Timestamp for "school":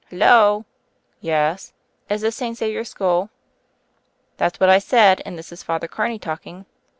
2.83-3.29